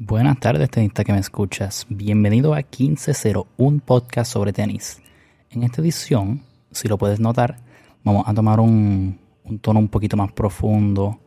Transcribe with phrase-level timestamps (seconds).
[0.00, 1.84] Buenas tardes, tenista que me escuchas.
[1.88, 5.02] Bienvenido a 1501 podcast sobre tenis.
[5.50, 7.56] En esta edición, si lo puedes notar,
[8.04, 9.18] vamos a tomar un,
[9.60, 11.18] tono un poquito más profundo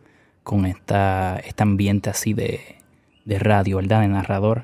[0.44, 2.62] con esta, este ambiente así de,
[3.26, 3.99] de radio, ¿verdad?
[3.99, 4.63] De narrador.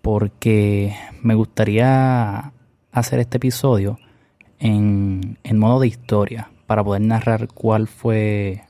[0.00, 2.54] Porque me gustaría
[2.90, 3.98] hacer este episodio
[4.60, 8.62] en, en modo de historia para poder narrar cuál fue,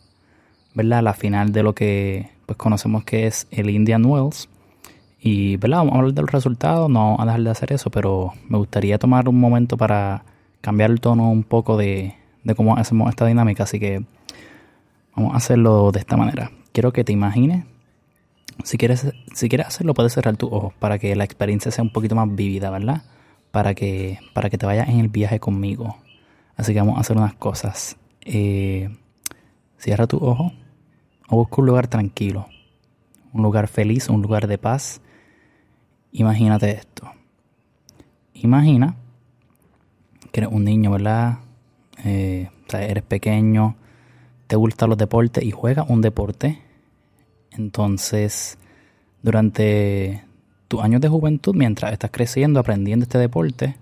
[0.75, 1.05] ¿verdad?
[1.05, 4.49] La final de lo que pues conocemos que es el Indian Wells
[5.25, 5.79] y, ¿verdad?
[5.79, 8.99] Vamos a hablar del resultado, no vamos a dejar de hacer eso, pero me gustaría
[8.99, 10.25] tomar un momento para
[10.61, 12.17] cambiar el tono un poco de,
[12.57, 14.05] cómo hacemos esta dinámica, así que
[15.15, 16.51] vamos a hacerlo de esta manera.
[16.73, 17.65] Quiero que te imagines,
[18.65, 21.93] si quieres, si quieres hacerlo puedes cerrar tus ojos para que la experiencia sea un
[21.93, 23.03] poquito más vívida, ¿verdad?
[23.53, 25.99] Para que, para que te vayas en el viaje conmigo.
[26.57, 27.97] Así que vamos a hacer unas cosas.
[28.23, 28.91] Eh,
[29.79, 30.53] cierra tus ojos
[31.29, 32.49] o busca un lugar tranquilo,
[33.33, 35.01] un lugar feliz, un lugar de paz
[36.13, 37.11] Imagínate esto.
[38.35, 38.97] Imagina
[40.31, 41.39] que eres un niño, ¿verdad?
[42.05, 43.77] Eh, o sea, eres pequeño,
[44.47, 46.61] te gustan los deportes y juegas un deporte.
[47.53, 48.59] Entonces,
[49.23, 50.23] durante
[50.69, 53.77] tus años de juventud, mientras estás creciendo, aprendiendo este deporte,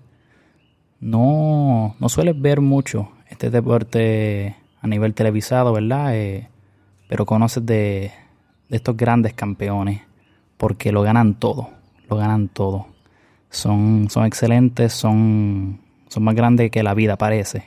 [1.01, 6.15] no, no sueles ver mucho este deporte a nivel televisado, ¿verdad?
[6.15, 6.47] Eh,
[7.09, 8.11] pero conoces de,
[8.69, 10.01] de estos grandes campeones
[10.57, 11.80] porque lo ganan todo
[12.15, 12.87] ganan todo.
[13.49, 17.65] Son, son excelentes, son, son más grandes que la vida parece.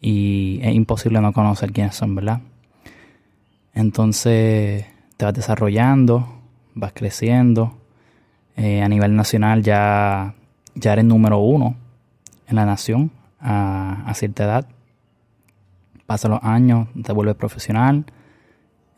[0.00, 2.40] Y es imposible no conocer quiénes son, ¿verdad?
[3.72, 4.86] Entonces
[5.16, 6.40] te vas desarrollando,
[6.74, 7.76] vas creciendo.
[8.56, 10.34] Eh, a nivel nacional ya,
[10.74, 11.76] ya eres número uno
[12.48, 14.68] en la nación a, cierta edad.
[16.06, 18.04] Pasan los años, te vuelves profesional.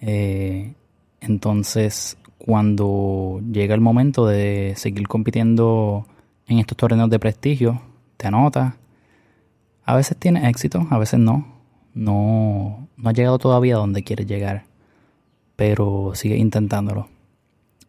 [0.01, 0.75] Eh,
[1.21, 2.17] entonces
[2.49, 6.07] cuando llega el momento de seguir compitiendo
[6.47, 7.83] en estos torneos de prestigio,
[8.17, 8.73] te anotas.
[9.85, 11.47] A veces tienes éxito, a veces no.
[11.93, 14.65] No, no has llegado todavía a donde quieres llegar,
[15.57, 17.11] pero sigue intentándolo.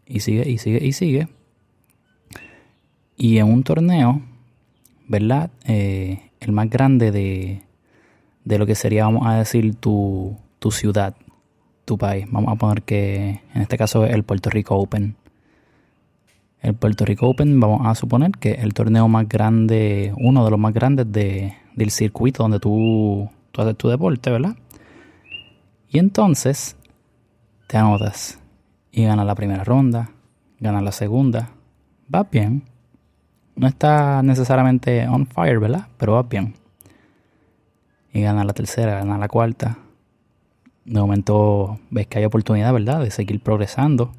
[0.05, 1.29] Y sigue, y sigue, y sigue.
[3.15, 4.21] Y en un torneo,
[5.07, 5.51] ¿verdad?
[5.67, 7.61] Eh, el más grande de,
[8.43, 11.15] de lo que sería, vamos a decir, tu, tu ciudad,
[11.89, 12.27] tu país.
[12.29, 15.15] Vamos a poner que en este caso es el Puerto Rico Open.
[16.61, 20.51] El Puerto Rico Open, vamos a suponer que es el torneo más grande, uno de
[20.51, 24.55] los más grandes de, del circuito donde tú, tú haces tu deporte, ¿verdad?
[25.89, 26.77] Y entonces
[27.65, 28.39] te anotas
[28.91, 30.11] y ganas la primera ronda,
[30.59, 31.49] ganas la segunda,
[32.13, 32.65] va bien.
[33.55, 35.87] No está necesariamente on fire, ¿verdad?
[35.97, 36.53] Pero va bien.
[38.13, 39.79] Y ganas la tercera, ganas la cuarta,
[40.89, 43.01] de momento ves que hay oportunidad, ¿verdad?
[43.01, 44.11] De seguir progresando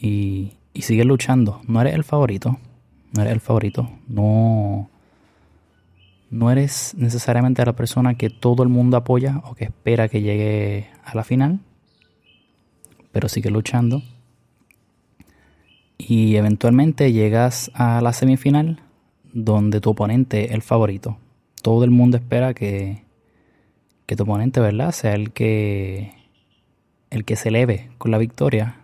[0.00, 1.60] y, y seguir luchando.
[1.68, 2.58] No eres el favorito,
[3.12, 4.88] no eres el favorito, no,
[6.30, 10.88] no eres necesariamente la persona que todo el mundo apoya o que espera que llegue
[11.04, 11.60] a la final,
[13.12, 14.02] pero sigue luchando.
[15.98, 18.80] Y eventualmente llegas a la semifinal
[19.34, 21.18] donde tu oponente es el favorito.
[21.60, 23.05] Todo el mundo espera que,
[24.06, 24.92] que tu oponente, ¿verdad?
[24.92, 26.12] Sea el que
[27.10, 28.76] el que se eleve con la victoria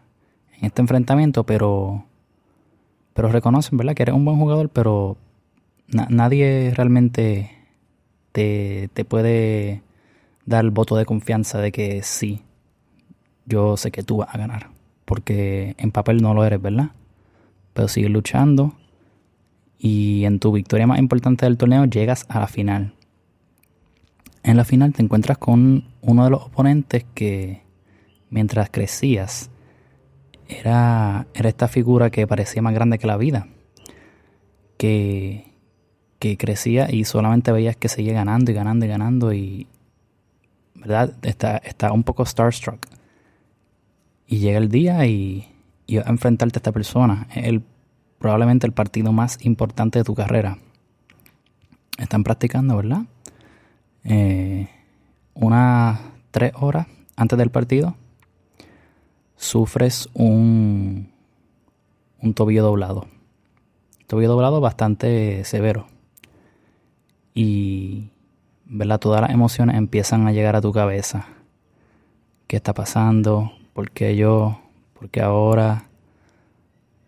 [0.58, 2.04] en este enfrentamiento, pero
[3.14, 3.94] pero reconocen, ¿verdad?
[3.94, 5.16] Que eres un buen jugador, pero
[5.88, 7.50] nadie realmente
[8.32, 9.82] te, te puede
[10.46, 12.40] dar el voto de confianza de que sí,
[13.44, 14.70] yo sé que tú vas a ganar,
[15.04, 16.90] porque en papel no lo eres, ¿verdad?
[17.74, 18.74] Pero sigues luchando
[19.78, 22.94] y en tu victoria más importante del torneo llegas a la final
[24.42, 27.62] en la final te encuentras con uno de los oponentes que
[28.30, 29.50] mientras crecías
[30.48, 33.47] era, era esta figura que parecía más grande que la vida.
[34.76, 35.52] Que,
[36.19, 39.66] que crecía y solamente veías que seguía ganando y ganando y ganando y
[40.75, 41.14] ¿verdad?
[41.22, 42.86] Está, está un poco starstruck.
[44.26, 45.47] Y llega el día y,
[45.86, 47.28] y a enfrentarte a esta persona.
[47.34, 47.62] El,
[48.19, 50.58] probablemente el partido más importante de tu carrera.
[51.99, 53.02] Están practicando, ¿verdad?
[54.04, 54.69] Eh,
[55.34, 56.00] unas
[56.31, 57.94] tres horas antes del partido,
[59.37, 61.10] sufres un,
[62.20, 63.06] un tobillo doblado.
[64.06, 65.87] Tobillo doblado bastante severo.
[67.34, 68.10] Y
[68.66, 68.99] ¿verdad?
[68.99, 71.26] todas las emociones empiezan a llegar a tu cabeza.
[72.46, 73.52] ¿Qué está pasando?
[73.72, 74.60] ¿Por qué yo?
[74.99, 75.87] ¿Por qué ahora?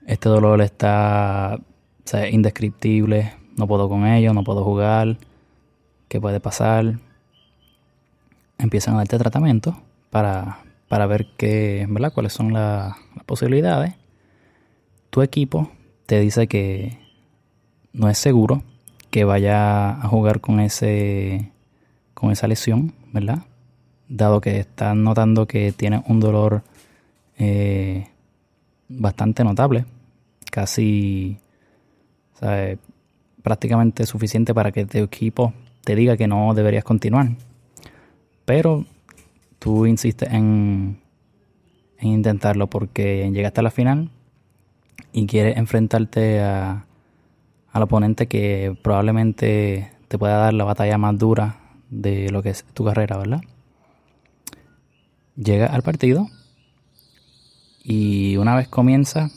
[0.07, 1.59] Este dolor está
[2.31, 3.35] indescriptible.
[3.57, 5.19] No puedo con ello, no puedo jugar
[6.21, 6.99] puede pasar.
[8.59, 9.81] Empiezan a darte tratamiento
[10.11, 10.59] para,
[10.89, 12.13] para ver qué, ¿verdad?
[12.13, 12.95] cuáles son las
[13.27, 13.95] posibilidades.
[15.11, 15.71] tu equipo
[16.07, 16.99] te dice que
[17.93, 18.63] no es seguro
[19.11, 21.53] que vaya a jugar con ese
[22.15, 23.45] con esa lesión, ¿verdad?
[24.09, 26.63] Dado que estás notando que tiene un dolor
[27.39, 28.09] eh,
[28.89, 29.85] bastante notable,
[30.51, 31.39] casi
[33.43, 37.29] prácticamente suficiente para que tu equipo te diga que no deberías continuar.
[38.45, 38.85] Pero
[39.59, 41.01] tú insistes en,
[41.99, 44.11] en intentarlo porque llegaste a la final
[45.13, 46.87] y quieres enfrentarte a,
[47.73, 51.61] al oponente que probablemente te pueda dar la batalla más dura
[51.91, 53.41] de lo que es tu carrera, ¿verdad?
[55.37, 56.29] Llega al partido
[57.83, 59.31] y una vez comienza,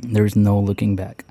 [0.00, 1.24] there's no looking back.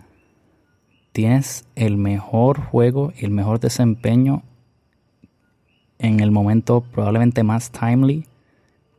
[1.14, 4.42] Tienes el mejor juego y el mejor desempeño
[6.00, 8.26] en el momento probablemente más timely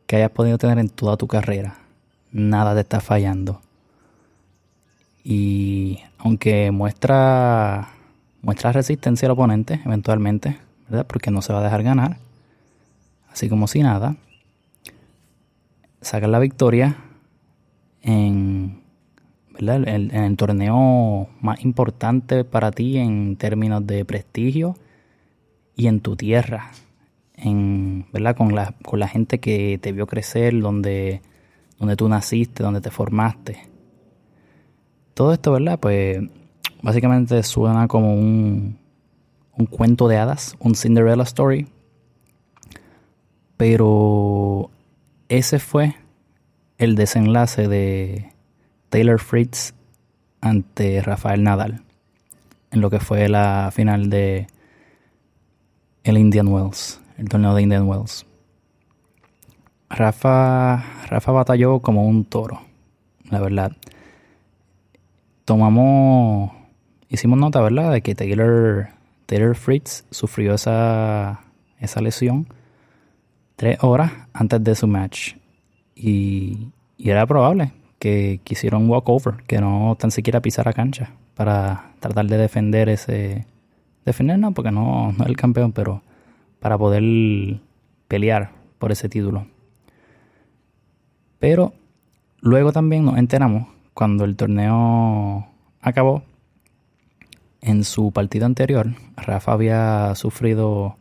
[0.07, 1.75] que hayas podido tener en toda tu carrera.
[2.31, 3.61] Nada te está fallando.
[5.25, 7.89] Y aunque muestra,
[8.41, 10.57] muestra resistencia al oponente eventualmente,
[10.87, 11.05] ¿verdad?
[11.05, 12.17] Porque no se va a dejar ganar.
[13.29, 14.15] Así como si nada.
[15.99, 16.95] Sacar la victoria
[18.01, 18.84] en,
[19.59, 19.87] ¿verdad?
[19.87, 24.75] en el torneo más importante para ti en términos de prestigio
[25.75, 26.71] y en tu tierra.
[28.13, 28.35] ¿verdad?
[28.35, 31.21] Con, la, con la gente que te vio crecer, donde,
[31.79, 33.67] donde tú naciste, donde te formaste.
[35.13, 35.79] Todo esto, ¿verdad?
[35.79, 36.19] Pues
[36.81, 38.77] básicamente suena como un,
[39.57, 41.67] un cuento de hadas, un Cinderella Story.
[43.57, 44.69] Pero
[45.29, 45.95] ese fue
[46.77, 48.34] el desenlace de
[48.95, 49.73] Taylor Fritz
[50.39, 51.83] ante Rafael Nadal
[52.71, 54.47] en lo que fue la final de
[56.05, 58.25] el Indian Wells, el torneo de Indian Wells.
[59.89, 60.77] Rafa,
[61.09, 62.61] Rafa batalló como un toro,
[63.29, 63.73] la verdad
[65.43, 66.53] tomamos,
[67.09, 68.91] hicimos nota, ¿verdad?, de que Taylor,
[69.25, 71.41] Taylor Fritz sufrió esa,
[71.79, 72.47] esa lesión
[73.57, 75.35] tres horas antes de su match.
[75.95, 77.73] Y, y era probable
[78.05, 83.47] que quisiera un walkover, que no tan siquiera pisara cancha para tratar de defender ese...
[84.05, 86.03] Defender no, porque no es el campeón, pero
[86.59, 87.01] para poder
[88.07, 89.47] pelear por ese título.
[91.39, 91.73] Pero
[92.41, 95.47] luego también nos enteramos cuando el torneo
[95.81, 96.21] acabó,
[97.61, 100.95] en su partido anterior, Rafa había sufrido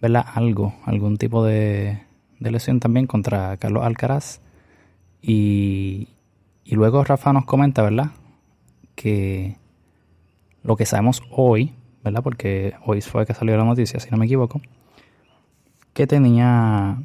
[0.00, 0.24] ¿verdad?
[0.32, 2.02] algo, algún tipo de,
[2.38, 4.38] lesión también contra Carlos Alcaraz.
[5.20, 6.06] Y,
[6.66, 8.10] y luego Rafa nos comenta, ¿verdad?
[8.96, 9.56] Que
[10.64, 11.72] lo que sabemos hoy,
[12.02, 12.22] ¿verdad?
[12.24, 14.60] Porque hoy fue que salió la noticia, si no me equivoco,
[15.92, 16.98] que tenía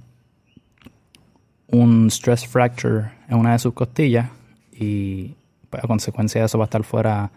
[1.68, 4.31] un stress fracture en una de sus costillas
[4.72, 5.36] y
[5.69, 7.31] pues, a consecuencia de eso va a estar fuera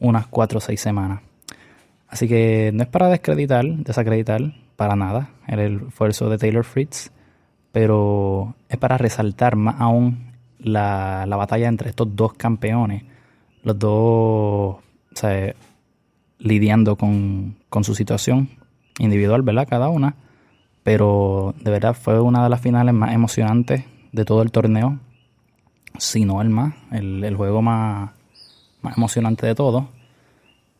[0.00, 1.20] unas 4 o 6 semanas.
[2.08, 4.40] Así que no es para descreditar, desacreditar
[4.74, 7.12] para nada el esfuerzo de Taylor Fritz,
[7.70, 10.28] pero es para resaltar más aún
[10.58, 13.04] la, batalla entre estos dos campeones,
[13.62, 14.76] los dos
[16.38, 18.48] lidiando con, con su situación
[18.98, 19.66] individual, ¿verdad?
[19.68, 20.14] Cada una,
[20.82, 24.98] pero de verdad fue una de las finales más emocionantes de todo el torneo
[25.98, 28.10] si no el más, el, juego más,
[28.82, 29.88] más, emocionante de todo.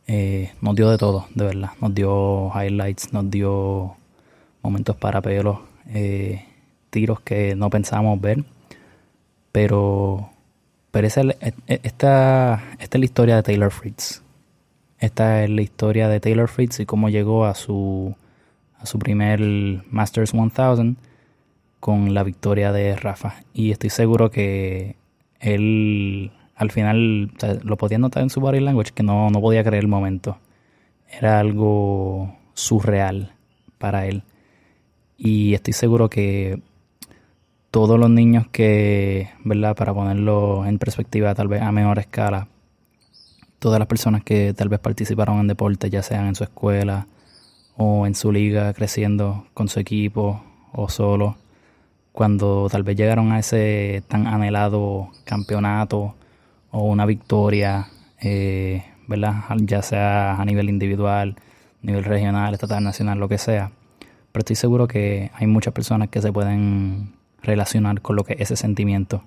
[0.07, 1.71] Eh, nos dio de todo, de verdad.
[1.81, 3.95] Nos dio highlights, nos dio
[4.61, 6.45] momentos para pelos, eh,
[6.89, 8.43] tiros que no pensábamos ver.
[9.51, 10.29] Pero,
[10.91, 14.21] pero esa, e, e, esta, esta es la historia de Taylor Fritz.
[14.99, 18.15] Esta es la historia de Taylor Fritz y cómo llegó a su,
[18.77, 19.39] a su primer
[19.89, 20.97] Masters 1000
[21.79, 23.43] con la victoria de Rafa.
[23.53, 24.97] Y estoy seguro que
[25.39, 27.31] él al final
[27.63, 30.37] lo podía notar en su body language que no, no podía creer el momento.
[31.09, 33.33] Era algo surreal
[33.77, 34.23] para él.
[35.17, 36.61] Y estoy seguro que
[37.71, 39.75] todos los niños que, ¿verdad?
[39.75, 42.47] Para ponerlo en perspectiva tal vez a menor escala,
[43.59, 47.07] todas las personas que tal vez participaron en deporte, ya sean en su escuela
[47.77, 51.37] o en su liga creciendo con su equipo o solo,
[52.11, 56.15] cuando tal vez llegaron a ese tan anhelado campeonato
[56.71, 57.87] o una victoria,
[58.21, 59.43] eh, ¿verdad?
[59.57, 61.35] Ya sea a nivel individual,
[61.81, 63.71] nivel regional, estatal, nacional, lo que sea.
[64.31, 68.41] Pero estoy seguro que hay muchas personas que se pueden relacionar con lo que es
[68.41, 69.23] ese sentimiento.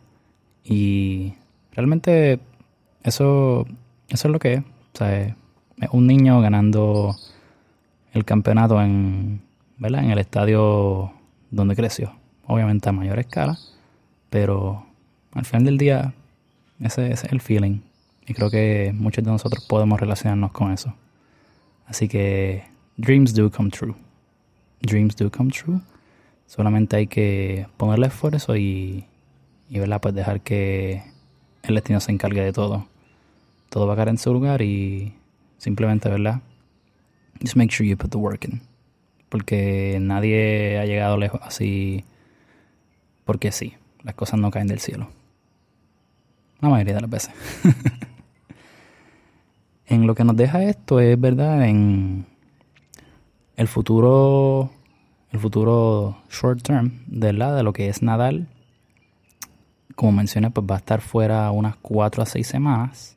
[0.64, 1.34] Y
[1.72, 2.40] realmente
[3.02, 3.66] eso,
[4.08, 4.60] eso es lo que es.
[4.60, 5.36] O sea, es
[5.92, 7.16] un niño ganando
[8.12, 9.42] el campeonato en,
[9.78, 10.04] ¿verdad?
[10.04, 11.12] en el estadio
[11.50, 12.14] donde creció
[12.46, 13.58] obviamente a mayor escala,
[14.30, 14.84] pero
[15.32, 16.14] al final del día
[16.80, 17.80] ese, ese es el feeling.
[18.26, 20.94] Y creo que muchos de nosotros podemos relacionarnos con eso.
[21.86, 22.64] Así que
[22.96, 23.94] dreams do come true.
[24.80, 25.80] Dreams do come true.
[26.46, 29.06] Solamente hay que ponerle esfuerzo y,
[29.68, 30.00] y ¿verdad?
[30.00, 31.02] Pues dejar que
[31.62, 32.86] el destino se encargue de todo.
[33.68, 35.14] Todo va a caer en su lugar y
[35.58, 36.40] simplemente, ¿verdad?
[37.40, 38.60] Just make sure you put the work in.
[39.28, 42.04] Porque nadie ha llegado lejos así
[43.24, 43.74] porque sí.
[44.02, 45.08] Las cosas no caen del cielo.
[46.60, 47.30] La mayoría de las veces.
[49.86, 52.26] en lo que nos deja esto es verdad en
[53.56, 54.70] el futuro
[55.32, 58.48] el futuro short term de la de lo que es Nadal.
[59.94, 63.16] Como mencioné pues va a estar fuera unas 4 a 6 semanas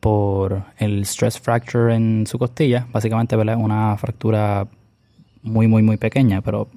[0.00, 2.86] por el stress fracture en su costilla.
[2.92, 3.56] Básicamente ¿verdad?
[3.56, 4.68] una fractura
[5.42, 6.68] muy muy muy pequeña pero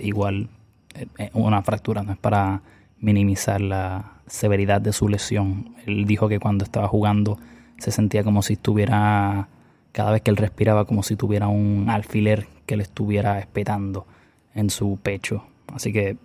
[0.00, 0.48] igual
[0.94, 2.62] eh, eh, una fractura no es para
[3.00, 5.74] minimizar la severidad de su lesión.
[5.86, 7.38] Él dijo que cuando estaba jugando
[7.78, 9.48] se sentía como si estuviera,
[9.94, 14.06] cada vez que él respiraba, como si tuviera un alfiler que le estuviera espetando
[14.52, 15.44] en su pecho.
[15.72, 16.16] Así que,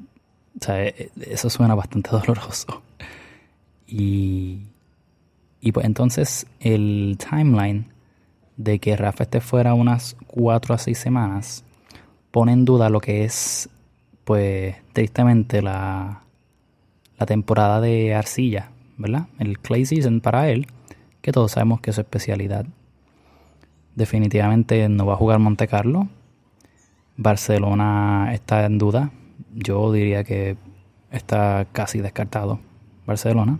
[0.60, 2.82] o sea, e, e, eso suena bastante doloroso.
[3.86, 4.64] Y,
[5.62, 7.86] y pues entonces el timeline
[8.58, 11.64] de que Rafa esté fuera unas 4 a 6 semanas
[12.32, 13.70] pone en duda lo que es,
[14.24, 16.24] pues, tristemente la,
[17.20, 19.28] la temporada de arcilla, ¿verdad?
[19.38, 20.66] El clay season para él
[21.22, 22.66] que todos sabemos que es su especialidad.
[24.00, 26.08] Definitivamente no va a jugar Monte Carlo.
[27.18, 29.12] Barcelona está en duda.
[29.54, 30.56] Yo diría que
[31.12, 32.62] está casi descartado
[33.06, 33.60] Barcelona.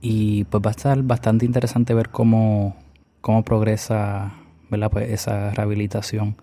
[0.00, 2.74] Y pues va a estar bastante interesante ver cómo,
[3.20, 4.34] cómo progresa
[4.68, 6.36] Pues esa rehabilitación.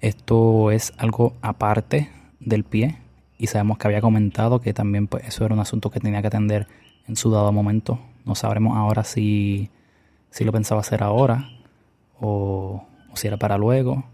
[0.00, 2.96] Esto es algo aparte del pie
[3.38, 6.28] y sabemos que había comentado que también pues, eso era un asunto que tenía que
[6.28, 6.68] atender
[7.08, 7.98] en su dado momento
[8.28, 9.70] no sabremos ahora si,
[10.38, 11.50] si lo pensaba hacer ahora
[12.20, 14.04] o, si era para luego.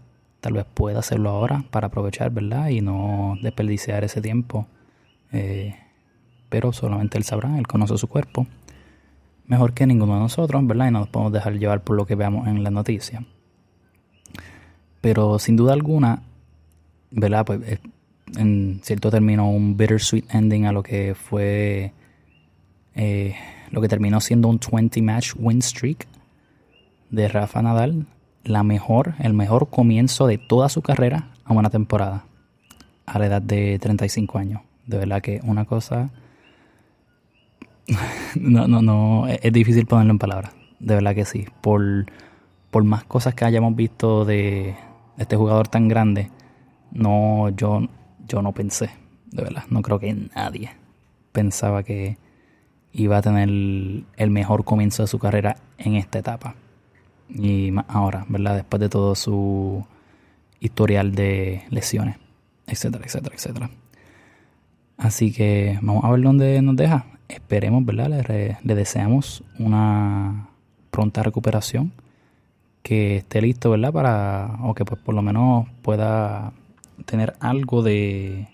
[0.41, 2.69] Tal vez pueda hacerlo ahora para aprovechar, ¿verdad?
[2.69, 4.65] Y no desperdiciar ese tiempo.
[5.31, 5.75] Eh,
[6.49, 8.47] pero solamente él sabrá, él conoce su cuerpo.
[9.45, 10.87] Mejor que ninguno de nosotros, ¿verdad?
[10.87, 13.23] Y no nos podemos dejar llevar por lo que veamos en la noticia.
[15.01, 16.23] Pero sin duda alguna,
[17.11, 17.45] ¿verdad?
[17.45, 17.79] Pues
[18.35, 21.93] en cierto término un bittersweet ending a lo que fue
[22.95, 23.35] eh,
[23.69, 26.07] lo que terminó siendo un 20 match win streak
[27.15, 28.05] de Rafa Nadal,
[28.43, 32.25] la mejor, el mejor comienzo de toda su carrera a una temporada
[33.05, 34.61] a la edad de 35 años.
[34.85, 36.11] De verdad que una cosa
[38.35, 40.53] no, no, no, es difícil ponerlo en palabras.
[40.79, 41.45] De verdad que sí.
[41.61, 42.05] Por,
[42.69, 44.75] por más cosas que hayamos visto de
[45.17, 46.29] este jugador tan grande,
[46.91, 47.87] no, yo,
[48.27, 48.89] yo no pensé,
[49.31, 50.71] de verdad, no creo que nadie
[51.31, 52.17] pensaba que,
[52.95, 56.55] iba a tener el mejor comienzo de su carrera en esta etapa.
[57.29, 58.55] Y ahora, ¿verdad?
[58.55, 59.85] Después de todo su
[60.59, 62.17] historial de lesiones,
[62.67, 63.69] etcétera, etcétera, etcétera.
[64.97, 67.05] Así que vamos a ver dónde nos deja.
[67.27, 68.09] Esperemos, ¿verdad?
[68.27, 70.49] Le, le deseamos una
[70.91, 71.91] pronta recuperación.
[72.83, 73.91] Que esté listo, ¿verdad?
[73.91, 76.53] Para, o que pues por lo menos pueda
[77.05, 78.47] tener algo de,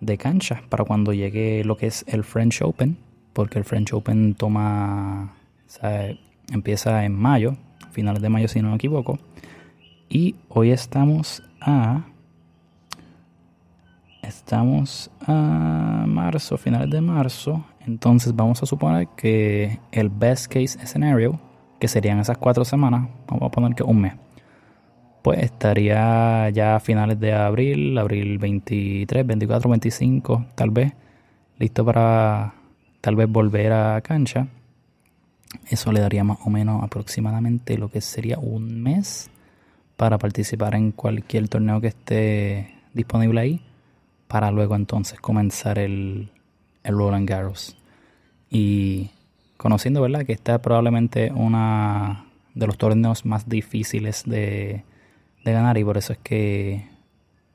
[0.00, 2.96] de cancha para cuando llegue lo que es el French Open,
[3.32, 5.34] porque el French Open toma,
[6.52, 7.56] empieza en mayo,
[7.90, 9.18] finales de mayo si no me equivoco,
[10.08, 12.04] y hoy estamos a,
[14.22, 21.40] estamos a marzo, finales de marzo, entonces vamos a suponer que el best case scenario,
[21.80, 24.14] que serían esas cuatro semanas, vamos a poner que un mes
[25.22, 30.92] pues estaría ya a finales de abril, abril 23, 24, 25, tal vez,
[31.58, 32.54] listo para
[33.00, 34.48] tal vez volver a cancha.
[35.68, 39.30] Eso le daría más o menos aproximadamente lo que sería un mes
[39.96, 43.62] para participar en cualquier torneo que esté disponible ahí,
[44.28, 46.30] para luego entonces comenzar el,
[46.82, 47.76] el Roland Garros.
[48.50, 49.10] Y
[49.56, 50.26] conociendo, ¿verdad?
[50.26, 54.84] Que esta es probablemente una de los torneos más difíciles de,
[55.44, 56.88] de ganar y por eso es que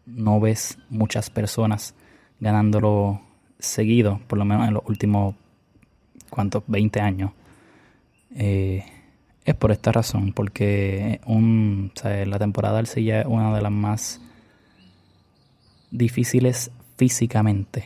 [0.05, 1.93] no ves muchas personas
[2.39, 3.21] ganándolo
[3.59, 5.35] seguido, por lo menos en los últimos,
[6.29, 6.63] ¿cuántos?
[6.67, 7.31] 20 años.
[8.37, 8.85] Eh,
[9.45, 14.21] es por esta razón, porque un, la temporada del silla es una de las más
[15.89, 17.85] difíciles físicamente.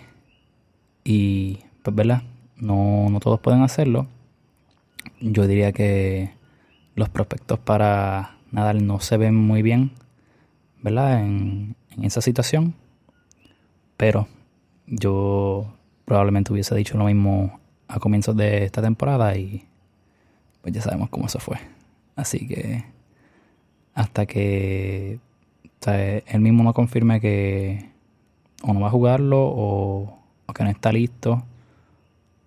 [1.04, 2.24] Y, pues, ¿verdad?
[2.58, 4.08] No, no todos pueden hacerlo.
[5.20, 6.34] Yo diría que
[6.96, 9.92] los prospectos para Nadal no se ve muy bien,
[10.82, 11.24] ¿verdad?
[11.24, 12.74] En, esa situación.
[13.98, 14.28] Pero
[14.88, 15.74] yo
[16.06, 19.68] probablemente hubiese dicho lo mismo a comienzos de esta temporada y
[20.62, 21.58] pues ya sabemos cómo eso fue.
[22.16, 22.84] Así que
[23.94, 25.20] hasta que
[25.86, 27.90] él mismo no confirme que
[28.64, 30.18] o no va a jugarlo o,
[30.54, 31.44] que no está listo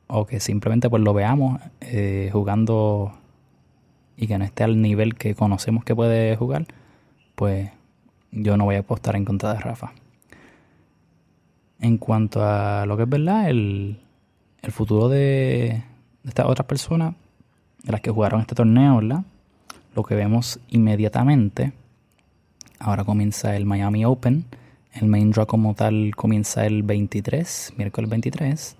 [0.06, 3.12] o que simplemente pues lo veamos eh, jugando
[4.16, 6.66] y que no esté al nivel que conocemos que puede jugar,
[7.34, 7.70] pues
[8.30, 9.92] yo no voy a apostar en contra de Rafa.
[11.80, 13.98] En cuanto a lo que es verdad, el,
[14.62, 15.82] el futuro de,
[16.22, 17.14] de estas otras personas,
[17.84, 19.22] de las que jugaron este torneo, ¿verdad?
[19.94, 21.72] Lo que vemos inmediatamente,
[22.78, 24.44] ahora comienza el Miami Open,
[24.94, 28.76] el main draw como tal comienza el 23, miércoles 23.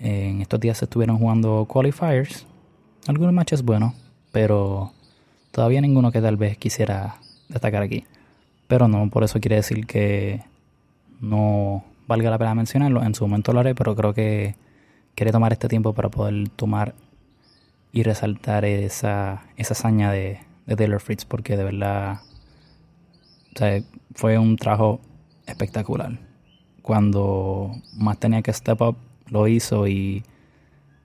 [0.00, 2.46] En estos días se estuvieron jugando qualifiers,
[3.06, 3.94] algunos matches buenos,
[4.32, 4.92] pero
[5.52, 7.16] todavía ninguno que tal vez quisiera
[7.48, 8.04] destacar aquí.
[8.66, 10.42] Pero no, por eso quiere decir que
[11.20, 13.02] no valga la pena mencionarlo.
[13.02, 14.56] En su momento lo haré, pero creo que
[15.14, 16.94] quiere tomar este tiempo para poder tomar
[17.92, 20.40] y resaltar esa, esa hazaña de,
[20.76, 22.20] Taylor Fritz, porque de verdad
[24.14, 25.00] fue un trabajo
[25.46, 26.18] espectacular.
[26.80, 28.96] Cuando más tenía que step up,
[29.28, 30.22] lo hizo y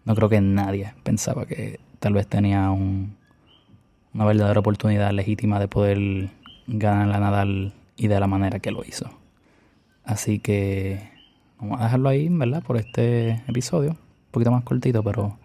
[0.06, 3.18] no creo que nadie pensaba que tal vez tenía un,
[4.14, 6.30] una verdadera oportunidad legítima de poder
[6.68, 9.10] ganar la Nadal y de la manera que lo hizo.
[10.06, 11.10] Así que
[11.60, 12.64] vamos a dejarlo ahí, ¿verdad?
[12.64, 13.92] Por este episodio.
[13.92, 15.38] Un poquito más cortito, pero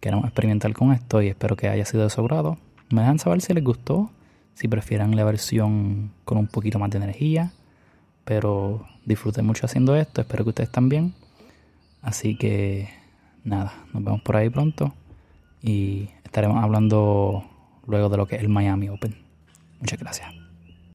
[0.00, 2.58] queremos experimentar con esto y espero que haya sido de su.
[2.90, 4.10] Me dejan saber si les gustó,
[4.54, 7.52] si prefieren la versión con un poquito más de energía.
[8.24, 11.14] Pero disfruté mucho haciendo esto, espero que ustedes también.
[12.02, 12.88] Así que
[13.44, 14.94] nada, nos vemos por ahí pronto
[15.62, 17.44] y estaremos hablando
[17.86, 19.16] luego de lo que es el Miami Open.
[19.80, 20.45] Muchas gracias.